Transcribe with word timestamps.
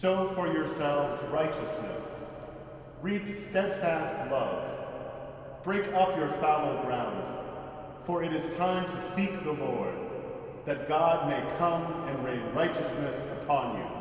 Sow 0.00 0.28
for 0.28 0.50
yourselves 0.50 1.22
righteousness, 1.30 2.00
reap 3.02 3.22
steadfast 3.36 4.30
love, 4.30 4.64
break 5.62 5.92
up 5.92 6.16
your 6.16 6.30
fallow 6.40 6.82
ground, 6.86 7.22
for 8.06 8.22
it 8.22 8.32
is 8.32 8.56
time 8.56 8.86
to 8.86 9.00
seek 9.10 9.44
the 9.44 9.52
Lord, 9.52 9.94
that 10.64 10.88
God 10.88 11.28
may 11.28 11.44
come 11.58 11.84
and 12.08 12.24
rain 12.24 12.40
righteousness 12.54 13.26
upon 13.42 13.76
you. 13.76 13.99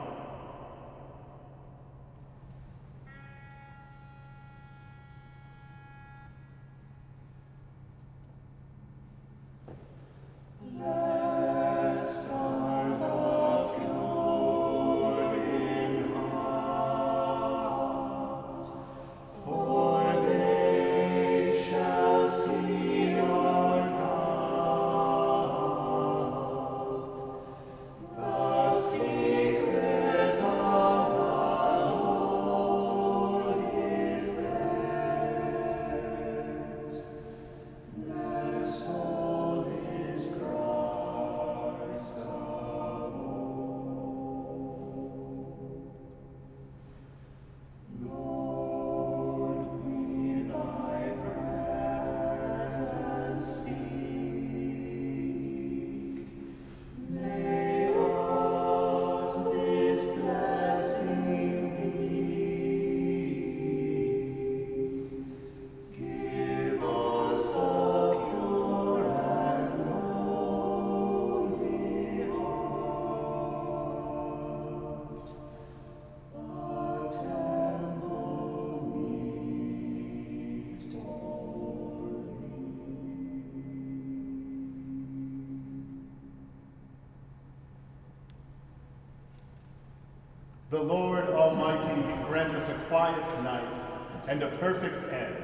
Perfect 94.59 95.03
end. 95.12 95.36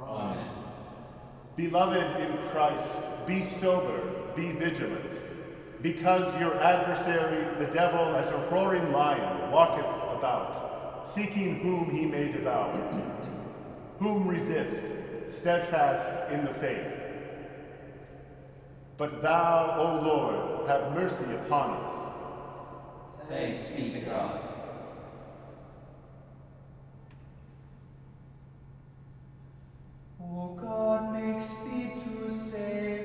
Amen. 0.00 0.46
Beloved 1.56 2.20
in 2.20 2.36
Christ, 2.48 3.00
be 3.26 3.44
sober, 3.44 4.00
be 4.34 4.52
vigilant, 4.52 5.20
because 5.82 6.38
your 6.40 6.56
adversary, 6.60 7.46
the 7.58 7.72
devil, 7.72 8.16
as 8.16 8.30
a 8.30 8.38
roaring 8.50 8.92
lion, 8.92 9.50
walketh 9.50 9.84
about, 10.16 11.08
seeking 11.08 11.56
whom 11.56 11.90
he 11.90 12.06
may 12.06 12.32
devour. 12.32 12.72
whom 13.98 14.26
resist, 14.28 14.84
steadfast 15.28 16.32
in 16.32 16.44
the 16.44 16.52
faith. 16.52 16.86
But 18.96 19.22
thou, 19.22 19.76
O 19.78 20.06
Lord, 20.06 20.68
have 20.68 20.94
mercy 20.94 21.32
upon 21.34 21.84
us. 21.84 21.92
Thanks 23.28 23.68
be 23.68 23.90
to 23.90 24.00
God. 24.00 24.53
O 30.32 30.56
God, 30.60 31.12
make 31.12 31.40
speed 31.40 31.92
to 32.04 32.30
save 32.30 33.03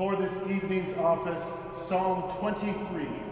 For 0.00 0.16
this 0.16 0.32
evening's 0.48 0.96
office, 0.96 1.44
Psalm 1.86 2.22
23. 2.38 3.29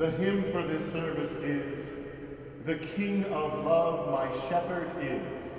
The 0.00 0.10
hymn 0.12 0.50
for 0.50 0.62
this 0.62 0.90
service 0.92 1.32
is, 1.32 1.90
The 2.64 2.76
King 2.76 3.26
of 3.26 3.66
Love 3.66 4.10
my 4.10 4.30
Shepherd 4.48 4.90
is. 4.98 5.49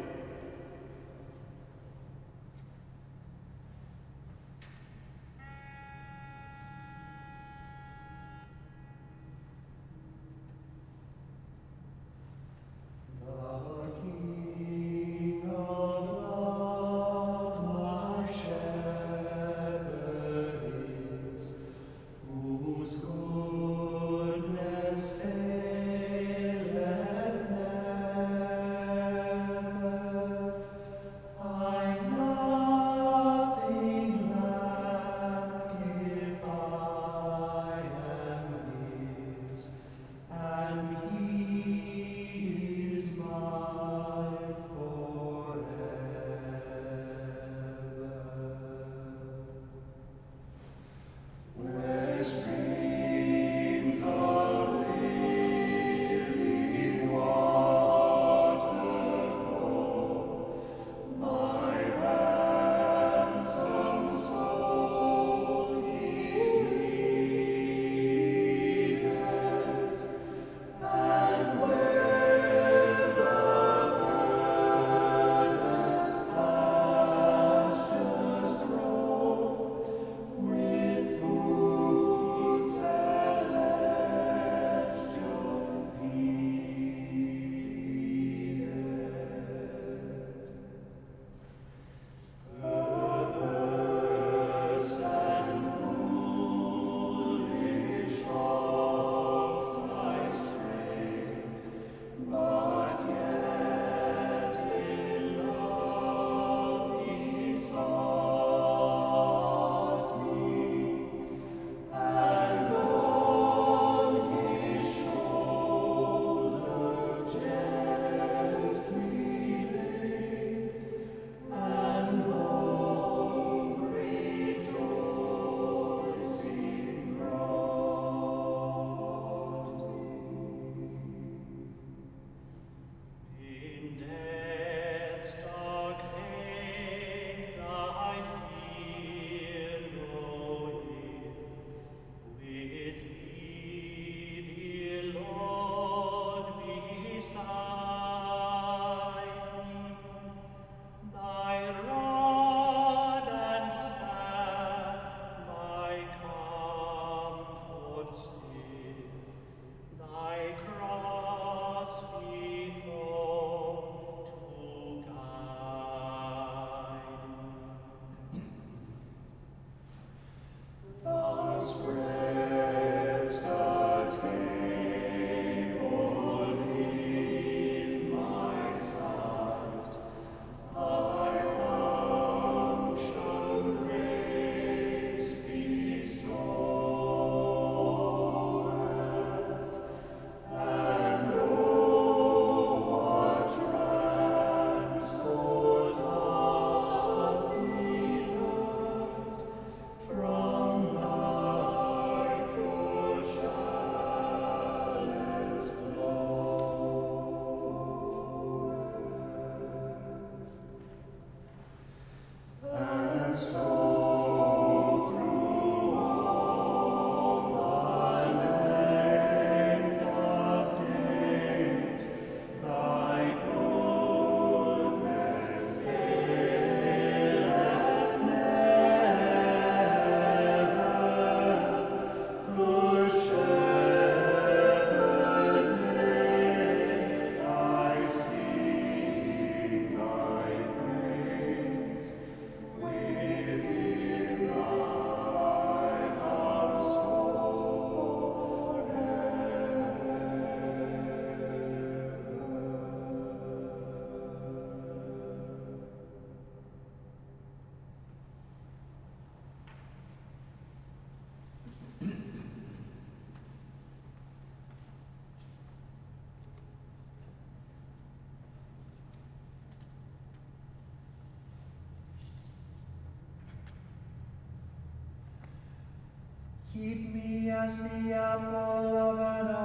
Keep 276.73 277.13
me 277.13 277.49
as 277.49 277.83
the 277.83 278.13
apple 278.13 278.97
of 278.97 279.19
an 279.19 279.55
eye. 279.55 279.60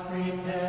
prepared. 0.00 0.63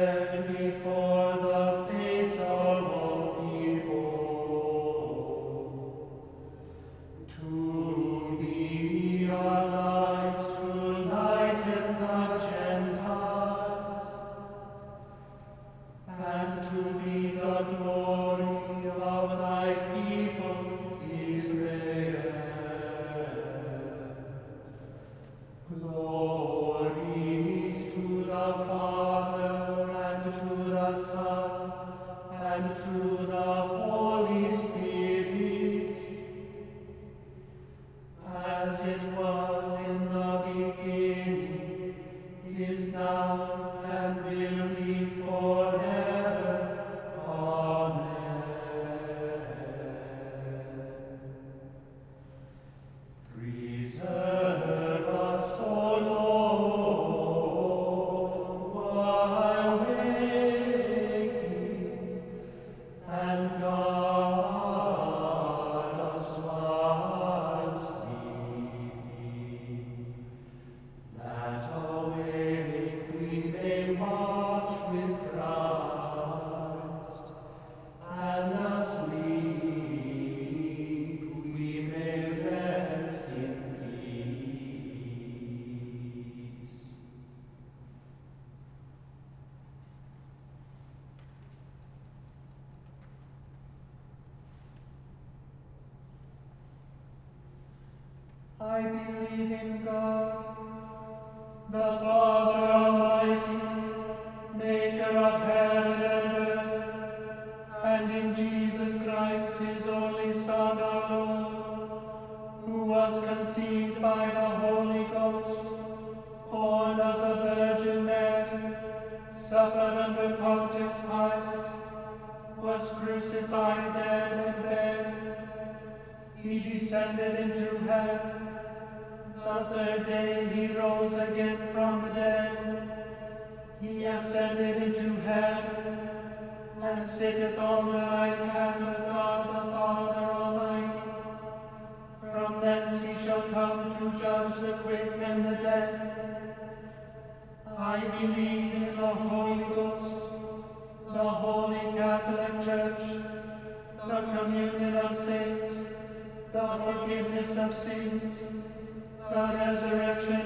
Reason. 53.38 54.25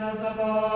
of 0.10 0.20
the 0.20 0.44
Lord. 0.44 0.69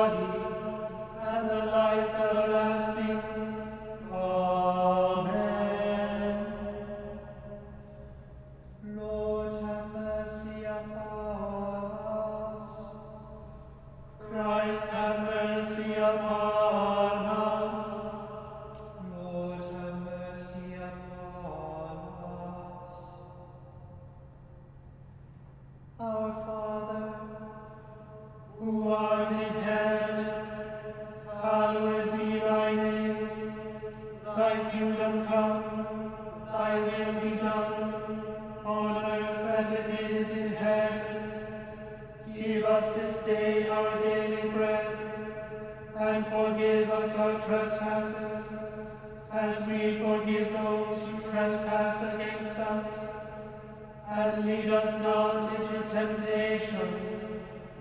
And 54.15 54.45
lead 54.45 54.69
us 54.69 55.01
not 55.01 55.59
into 55.59 55.89
temptation, 55.89 57.39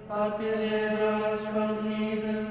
but 0.08 0.38
deliver 0.38 1.26
us 1.26 1.40
from 1.48 1.92
evil. 1.92 2.41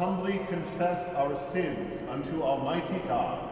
humbly 0.00 0.40
confess 0.48 1.12
our 1.12 1.36
sins 1.36 2.02
unto 2.08 2.42
Almighty 2.42 2.98
God. 3.06 3.49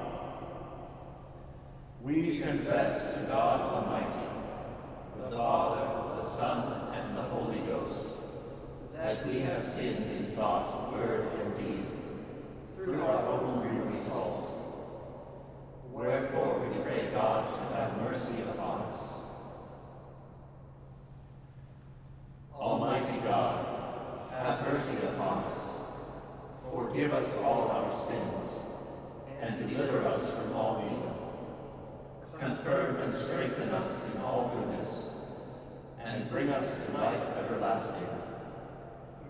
and 36.09 36.31
bring 36.31 36.49
us 36.49 36.87
to 36.87 36.93
life 36.93 37.23
everlasting. 37.39 38.09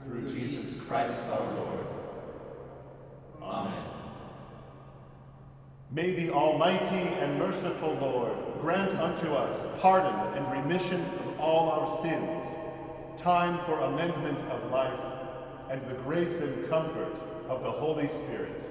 Through 0.04 0.32
Jesus 0.32 0.80
Christ 0.82 1.14
our 1.30 1.54
Lord. 1.54 1.86
Amen. 3.42 3.84
May 5.90 6.12
the 6.14 6.30
Almighty 6.30 7.08
and 7.20 7.38
merciful 7.38 7.94
Lord 8.00 8.36
grant 8.60 8.94
unto 8.94 9.32
us 9.32 9.68
pardon 9.80 10.14
and 10.36 10.50
remission 10.52 11.00
of 11.00 11.40
all 11.40 11.70
our 11.70 12.02
sins, 12.02 12.46
time 13.16 13.58
for 13.66 13.80
amendment 13.80 14.38
of 14.50 14.70
life, 14.70 15.00
and 15.70 15.80
the 15.88 15.94
grace 16.02 16.40
and 16.40 16.68
comfort 16.68 17.16
of 17.48 17.62
the 17.62 17.70
Holy 17.70 18.08
Spirit. 18.08 18.68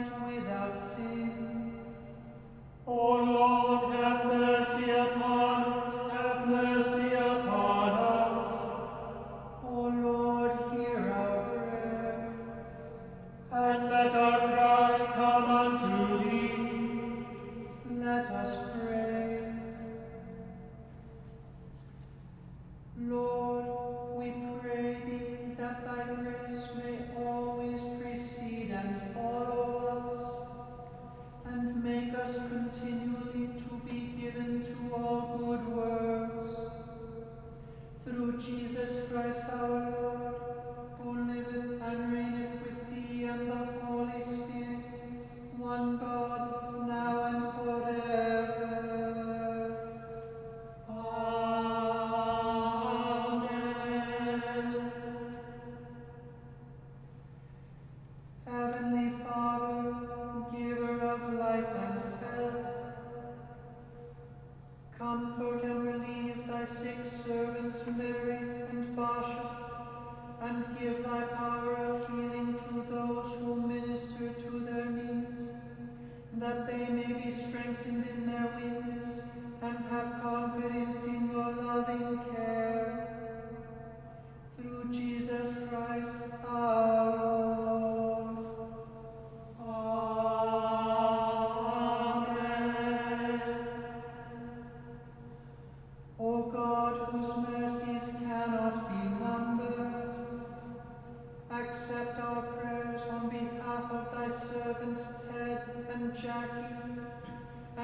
and 0.00 0.26
without 0.26 0.78
sin. 0.78 1.72
O 2.86 3.16
Lord, 3.16 3.94
have 3.96 4.26
mercy. 4.26 4.59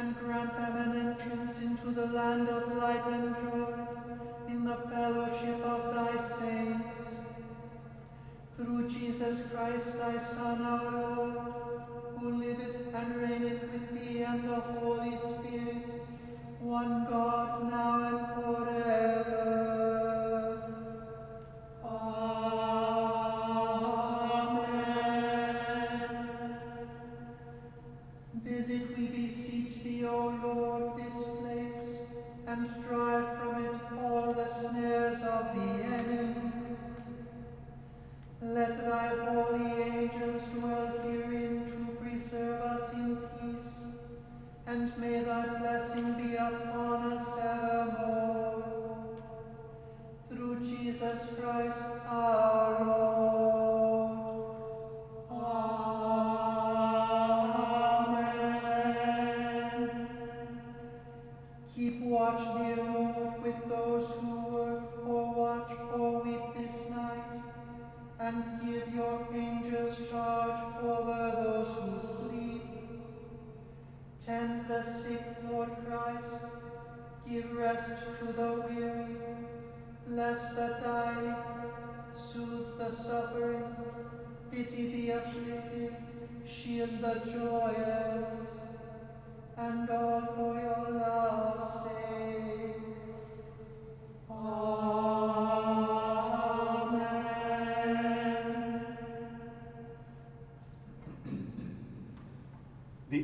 and 0.07 0.19
grant 0.21 0.57
them 0.57 0.77
an 0.77 0.92
entrance 1.05 1.61
into 1.62 1.90
the 1.90 2.07
land 2.07 2.49
of 2.49 2.77
light 2.77 3.05
and 3.09 3.35
joy 3.42 3.75
in 4.49 4.64
the 4.64 4.77
fellowship 4.88 5.61
of 5.64 5.95
thy 5.95 6.16
saints. 6.16 6.99
Through 8.57 8.88
Jesus 8.88 9.49
Christ, 9.53 9.99
thy 9.99 10.16
Son, 10.19 10.62
our 10.62 11.16
Lord, 11.16 11.35
who 12.19 12.31
liveth 12.38 12.95
and 12.95 13.16
reigneth 13.16 13.62
with 13.73 13.87
thee 13.95 14.23
and 14.23 14.49
the 14.49 14.61
Holy 14.61 15.19
Spirit, 15.19 15.88
one 16.61 17.07
God, 17.11 17.69
now 17.69 17.95
and 18.09 18.45
forever. 18.45 18.76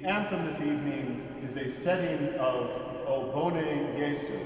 The 0.03 0.09
anthem 0.09 0.45
this 0.45 0.61
evening 0.61 1.45
is 1.49 1.57
a 1.57 1.71
setting 1.71 2.35
of 2.35 2.71
O 3.07 3.31
Bone 3.33 3.95
Jesu 3.97 4.41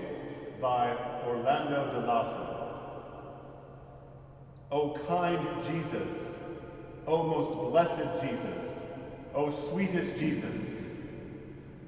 by 0.60 0.94
Orlando 1.26 1.90
de 1.92 2.06
Lasso. 2.06 2.74
O 4.70 4.90
kind 5.08 5.40
Jesus, 5.62 6.36
O 7.06 7.22
most 7.22 7.54
blessed 7.70 8.20
Jesus, 8.20 8.84
O 9.34 9.50
sweetest 9.50 10.18
Jesus, 10.18 10.82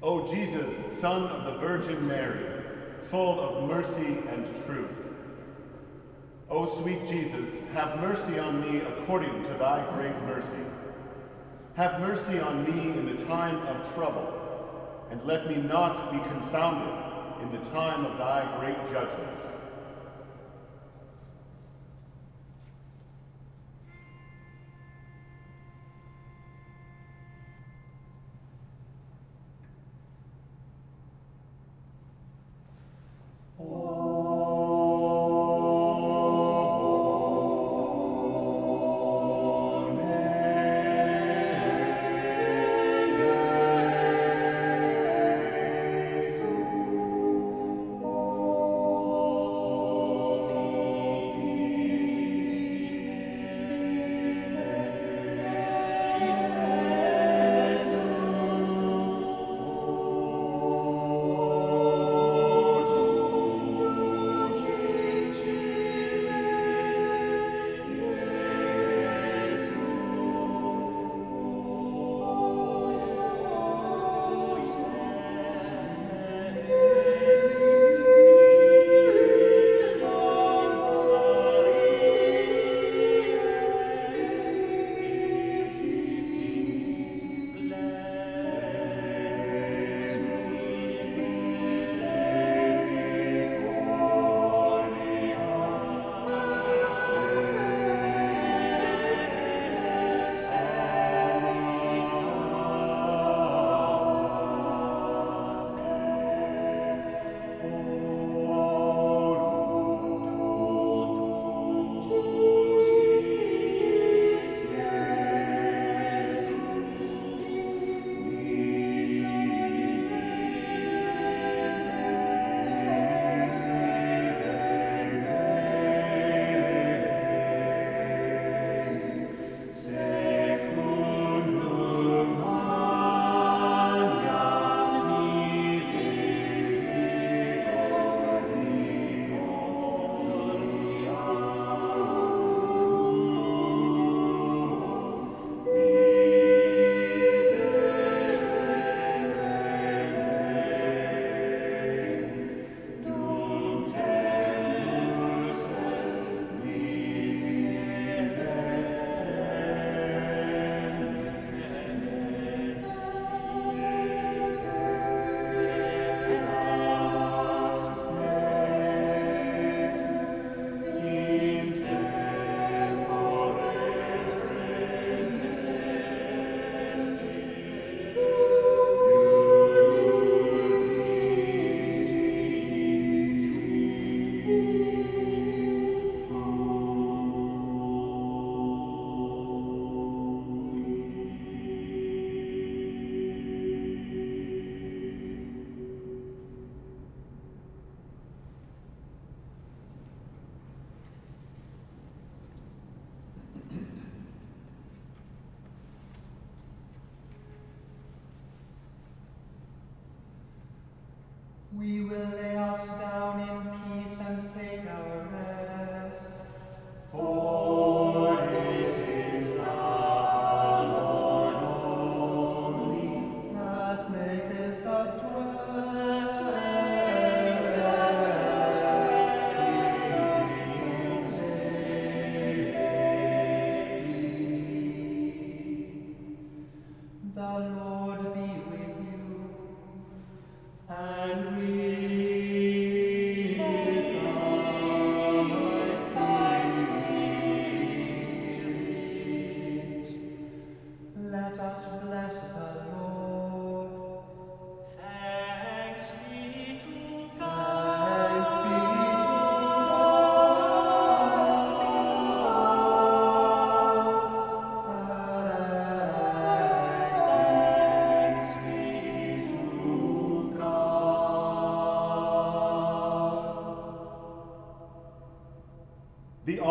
O 0.01 0.25
Jesus, 0.33 0.99
Son 0.99 1.27
of 1.27 1.43
the 1.43 1.59
Virgin 1.59 2.07
Mary, 2.07 2.63
full 3.03 3.39
of 3.39 3.69
mercy 3.69 4.17
and 4.31 4.47
truth. 4.65 5.05
O 6.49 6.75
sweet 6.81 7.05
Jesus, 7.05 7.61
have 7.73 7.99
mercy 7.99 8.39
on 8.39 8.61
me 8.61 8.79
according 8.79 9.43
to 9.43 9.53
thy 9.59 9.87
great 9.93 10.19
mercy. 10.23 10.57
Have 11.79 12.01
mercy 12.01 12.41
on 12.41 12.65
me 12.65 12.89
in 12.91 13.05
the 13.05 13.23
time 13.23 13.55
of 13.67 13.95
trouble, 13.95 15.07
and 15.11 15.23
let 15.23 15.47
me 15.47 15.55
not 15.55 16.11
be 16.11 16.19
confounded 16.19 16.93
in 17.41 17.57
the 17.57 17.69
time 17.69 18.03
of 18.03 18.17
thy 18.17 18.43
great 18.59 18.75
judgment. 18.91 19.39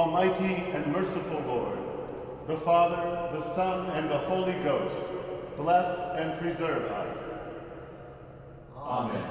Almighty 0.09 0.55
and 0.73 0.87
merciful 0.91 1.43
Lord, 1.47 1.79
the 2.47 2.57
Father, 2.57 3.29
the 3.31 3.43
Son, 3.43 3.91
and 3.91 4.11
the 4.11 4.17
Holy 4.17 4.55
Ghost, 4.65 5.05
bless 5.59 6.01
and 6.17 6.41
preserve 6.41 6.91
us. 6.91 7.17
Amen. 8.75 9.31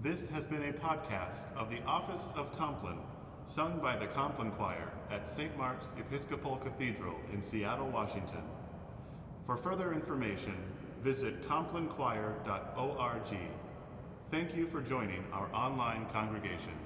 This 0.00 0.28
has 0.28 0.46
been 0.46 0.62
a 0.62 0.72
podcast 0.72 1.52
of 1.56 1.68
the 1.68 1.82
Office 1.82 2.30
of 2.36 2.56
Compline, 2.56 3.00
sung 3.44 3.80
by 3.80 3.96
the 3.96 4.06
Compline 4.06 4.52
Choir 4.52 4.92
at 5.10 5.28
St. 5.28 5.58
Mark's 5.58 5.94
Episcopal 5.98 6.58
Cathedral 6.58 7.16
in 7.32 7.42
Seattle, 7.42 7.88
Washington. 7.88 8.44
For 9.44 9.56
further 9.56 9.92
information, 9.92 10.54
visit 11.02 11.42
complinechoir.org. 11.48 13.36
Thank 14.30 14.56
you 14.56 14.66
for 14.66 14.80
joining 14.80 15.24
our 15.32 15.48
online 15.54 16.06
congregation. 16.12 16.85